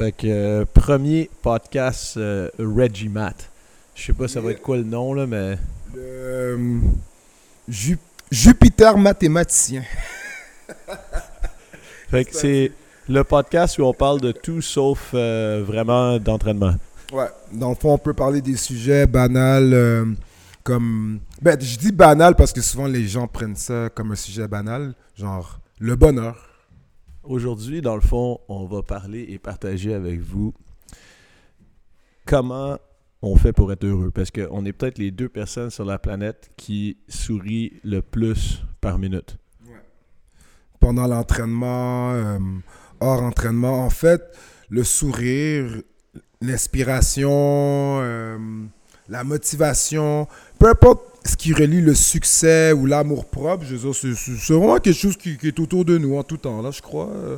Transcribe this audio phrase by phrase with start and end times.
[0.00, 3.50] Fait que euh, premier podcast euh, Reggie Matt.
[3.94, 5.58] Je sais pas ça va être quoi le nom là, mais
[5.94, 6.78] Le, euh,
[7.68, 7.98] Ju-
[8.30, 9.82] Jupiter mathématicien.
[12.10, 12.72] fait que c'est
[13.10, 16.76] le podcast où on parle de tout sauf euh, vraiment d'entraînement.
[17.12, 20.16] Ouais, dans le fond, on peut parler des sujets banals
[20.64, 21.20] comme...
[21.42, 24.94] Ben, je dis banal parce que souvent les gens prennent ça comme un sujet banal,
[25.14, 26.49] genre le bonheur.
[27.22, 30.54] Aujourd'hui, dans le fond, on va parler et partager avec vous
[32.24, 32.78] comment
[33.20, 34.10] on fait pour être heureux.
[34.10, 38.98] Parce qu'on est peut-être les deux personnes sur la planète qui sourient le plus par
[38.98, 39.36] minute.
[40.80, 42.38] Pendant l'entraînement, euh,
[43.00, 44.22] hors entraînement, en fait,
[44.70, 45.82] le sourire,
[46.40, 48.38] l'inspiration, euh,
[49.10, 50.26] la motivation,
[50.58, 54.78] peu importe ce qui relie le succès ou l'amour propre, je veux dire, c'est- vraiment
[54.78, 57.08] quelque chose qui, qui est autour de nous en tout temps, là, je crois.
[57.10, 57.36] euh.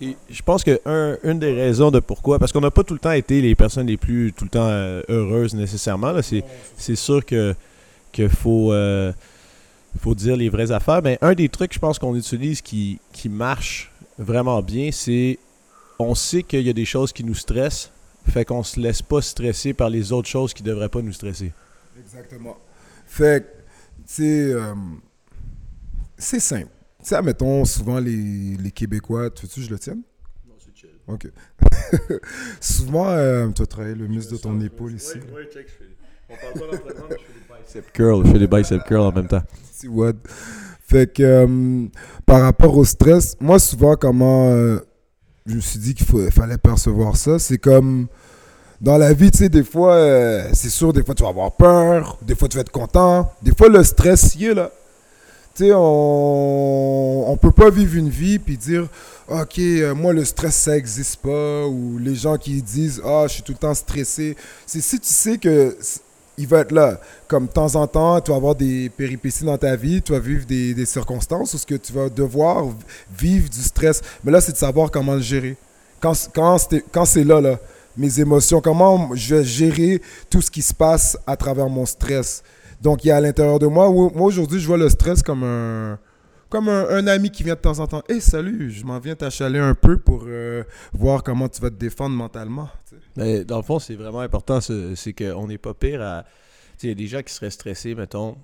[0.00, 2.94] Et je pense que un- une des raisons de pourquoi, parce qu'on n'a pas tout
[2.94, 6.22] le temps été les personnes les plus tout le temps euh, heureuses nécessairement.
[6.22, 6.44] C'est,
[6.76, 7.54] c'est sûr que
[8.12, 9.12] qu'il faut, euh,
[10.00, 11.02] faut dire les vraies affaires.
[11.02, 15.38] Mais un des trucs, je pense, qu'on utilise qui, qui marche vraiment bien, c'est
[15.98, 17.90] on sait qu'il y a des choses qui nous stressent,
[18.28, 21.52] fait qu'on se laisse pas stresser par les autres choses qui devraient pas nous stresser.
[22.00, 22.56] Exactement.
[23.08, 23.48] Fait que,
[24.06, 24.74] tu sais, euh,
[26.16, 26.68] c'est simple.
[27.02, 30.02] Tu sais, mettons, souvent les, les Québécois, tu veux-tu que je le tienne?
[30.46, 30.90] Non, c'est chill.
[31.06, 31.28] Ok.
[32.60, 35.18] souvent, euh, tu as travaillé le muscle de ton épaule ici.
[36.30, 36.76] On parle pas
[37.10, 38.26] mais je fais des bicep curls.
[38.26, 39.42] Je fais des bicep curls en même temps.
[39.72, 40.16] Petit wad.
[40.82, 41.86] Fait que, euh,
[42.26, 44.78] par rapport au stress, moi, souvent, comment euh,
[45.46, 48.08] je me suis dit qu'il faut- fallait percevoir ça, c'est comme
[48.80, 51.52] dans la vie, tu sais, des fois, euh, c'est sûr, des fois, tu vas avoir
[51.52, 54.70] peur, des fois, tu vas être content, des fois, le stress, il est là.
[55.54, 58.86] Tu sais, on, on peut pas vivre une vie puis dire,
[59.28, 63.34] OK, euh, moi, le stress, ça existe pas, ou les gens qui disent, ah, je
[63.34, 64.36] suis tout le temps stressé.
[64.64, 65.76] C'est si tu sais que
[66.38, 67.00] il va être là.
[67.26, 70.20] Comme de temps en temps, tu vas avoir des péripéties dans ta vie, tu vas
[70.20, 72.66] vivre des, circonstances où ce que tu vas devoir
[73.18, 74.00] vivre du stress.
[74.24, 75.56] Mais là, c'est de savoir comment le gérer.
[76.00, 76.56] Quand, quand,
[76.92, 77.58] quand c'est là, là,
[77.98, 80.00] mes émotions, comment je vais gérer
[80.30, 82.42] tout ce qui se passe à travers mon stress.
[82.80, 85.42] Donc, il y a à l'intérieur de moi, moi aujourd'hui, je vois le stress comme
[85.42, 85.98] un,
[86.48, 88.02] comme un, ami qui vient de temps en temps.
[88.08, 91.74] Hey, salut, je m'en viens t'achaler un peu pour euh, voir comment tu vas te
[91.74, 92.68] défendre mentalement.
[93.16, 96.24] Mais dans le fond, c'est vraiment important, c'est c'est qu'on n'est pas pire à.
[96.78, 98.36] Tu sais, il y a des gens qui seraient stressés, mettons,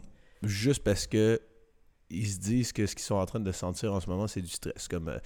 [0.42, 1.40] juste parce que
[2.14, 4.40] ils se disent que ce qu'ils sont en train de sentir en ce moment, c'est
[4.40, 4.88] du stress.
[4.88, 5.18] Comme euh,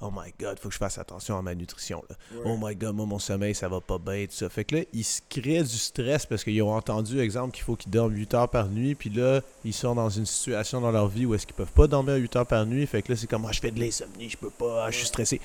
[0.00, 2.02] Oh my god, faut que je fasse attention à ma nutrition.
[2.08, 2.16] là.
[2.44, 4.48] Oh my god, moi, mon sommeil, ça va pas bien, tout ça.
[4.48, 7.76] Fait que là, ils se créent du stress parce qu'ils ont entendu, exemple, qu'il faut
[7.76, 11.08] qu'ils dorment 8 heures par nuit, puis là, ils sont dans une situation dans leur
[11.08, 12.86] vie où est-ce qu'ils peuvent pas dormir 8 heures par nuit.
[12.86, 14.98] Fait que là, c'est comme, ah, je fais de l'insomnie, je peux pas, ah, je
[14.98, 15.40] suis stressé.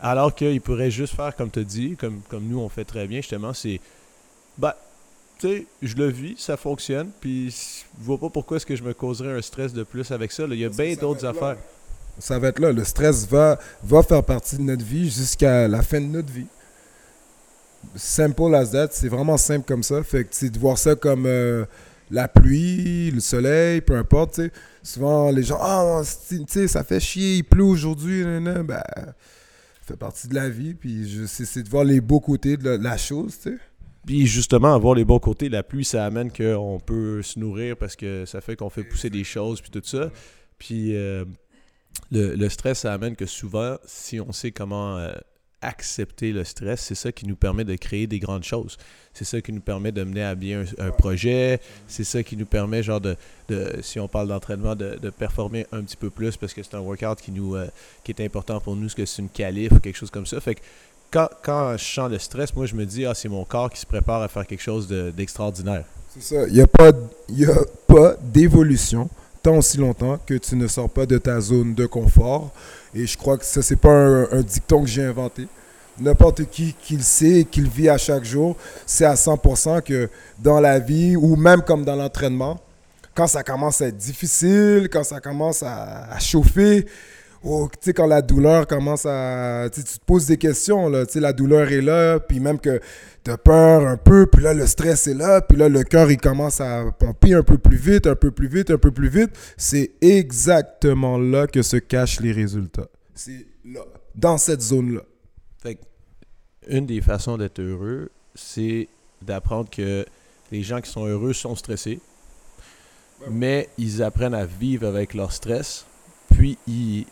[0.00, 3.18] Alors qu'ils pourraient juste faire comme tu dit, comme, comme nous on fait très bien,
[3.18, 3.80] justement, c'est.
[4.56, 4.76] Bah,
[5.40, 8.82] tu sais, je le vis, ça fonctionne, puis je vois pas pourquoi est-ce que je
[8.82, 10.46] me causerais un stress de plus avec ça.
[10.46, 10.54] là.
[10.54, 11.30] Il y a bien d'autres là.
[11.30, 11.56] affaires.
[12.18, 12.72] Ça va être là.
[12.72, 16.46] Le stress va, va faire partie de notre vie jusqu'à la fin de notre vie.
[17.96, 18.88] Simple as that.
[18.92, 20.02] C'est vraiment simple comme ça.
[20.02, 21.64] Fait que c'est de voir ça comme euh,
[22.10, 24.34] la pluie, le soleil, peu importe.
[24.34, 24.50] tu sais.
[24.82, 28.22] Souvent, les gens, ah, sais, ça fait chier, il pleut aujourd'hui.
[28.24, 29.14] Ben, ça
[29.86, 30.74] fait partie de la vie.
[30.74, 33.34] Puis je- c'est c'est de voir les beaux côtés de la, la chose.
[33.42, 33.58] tu sais.
[34.10, 37.94] Puis justement, avoir les bons côtés, la pluie, ça amène qu'on peut se nourrir parce
[37.94, 40.10] que ça fait qu'on fait pousser des choses, puis tout ça.
[40.58, 41.24] Puis euh,
[42.10, 45.12] le, stress, ça amène que souvent, si on sait comment euh,
[45.62, 48.78] accepter le stress, c'est ça qui nous permet de créer des grandes choses.
[49.12, 51.60] C'est ça qui nous permet de mener à bien un, projet.
[51.86, 53.16] C'est ça qui nous permet, genre, de,
[53.80, 56.80] si on parle d'entraînement, de, de performer un petit peu plus parce que c'est un
[56.80, 57.68] workout qui nous euh,
[58.02, 60.40] qui est important pour nous, parce que c'est une qualif ou quelque chose comme ça.
[60.40, 60.62] Fait que
[61.10, 63.80] quand, quand je sens le stress, moi, je me dis, ah, c'est mon corps qui
[63.80, 65.84] se prépare à faire quelque chose de- d'extraordinaire.
[66.14, 66.46] C'est ça.
[66.48, 66.92] Il n'y a pas,
[68.22, 69.08] d'évolution
[69.42, 72.50] tant aussi longtemps que tu ne sors pas de ta zone de confort.
[72.94, 75.48] Et je crois que ça, c'est pas un, dicton que j'ai inventé.
[75.98, 78.56] N'importe qui qui le sait et qui le vit à chaque jour,
[78.86, 80.08] c'est à 100% que
[80.38, 82.60] dans la vie ou même comme dans l'entraînement,
[83.14, 86.86] quand ça commence à être difficile, quand ça commence à chauffer,
[87.42, 89.68] oh, tu sais, quand la douleur commence à...
[89.72, 92.80] Tu te poses des questions, là, tu sais, la douleur est là, puis même que
[93.24, 96.10] tu as peur un peu, puis là, le stress est là, puis là, le cœur,
[96.10, 99.08] il commence à pomper un peu plus vite, un peu plus vite, un peu plus
[99.08, 99.30] vite.
[99.56, 102.88] C'est exactement là que se cachent les résultats.
[103.14, 103.80] C'est là,
[104.14, 105.02] dans cette zone-là.
[105.62, 105.80] Fait que
[106.68, 108.88] une des façons d'être heureux, c'est
[109.22, 110.04] d'apprendre que
[110.50, 112.00] les gens qui sont heureux sont stressés,
[113.30, 115.86] mais ils apprennent à vivre avec leur stress,
[116.30, 117.06] puis ils,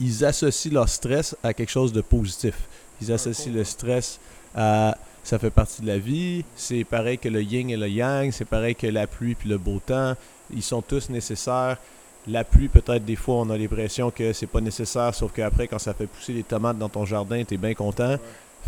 [0.00, 2.54] ils associent leur stress à quelque chose de positif.
[3.00, 4.18] Ils associent le stress
[4.54, 4.96] à
[5.26, 6.44] ça fait partie de la vie.
[6.54, 8.30] C'est pareil que le yin et le yang.
[8.30, 10.14] C'est pareil que la pluie puis le beau temps.
[10.54, 11.78] Ils sont tous nécessaires.
[12.28, 15.78] La pluie, peut-être des fois, on a l'impression que c'est pas nécessaire, sauf qu'après, quand
[15.78, 18.16] ça fait pousser les tomates dans ton jardin, t'es bien content.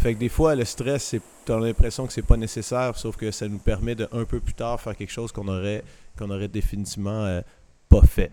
[0.01, 3.31] Fait que des fois, le stress, c'est, t'as l'impression que c'est pas nécessaire, sauf que
[3.31, 5.83] ça nous permet de un peu plus tard faire quelque chose qu'on aurait,
[6.17, 7.41] qu'on aurait définitivement euh,
[7.89, 8.31] pas fait.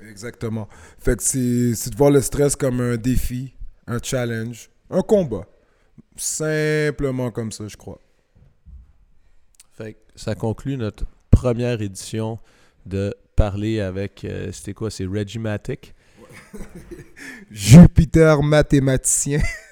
[0.00, 0.68] Exactement.
[0.98, 3.54] Fait que c'est, de voir le stress comme un défi,
[3.86, 5.46] un challenge, un combat.
[6.16, 8.00] Simplement comme ça, je crois.
[9.72, 12.38] Fait que ça conclut notre première édition
[12.86, 15.94] de parler avec, euh, c'était quoi, c'est Regimatic?
[17.50, 19.40] Jupiter mathématicien.